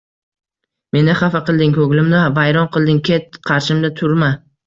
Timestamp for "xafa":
1.19-1.41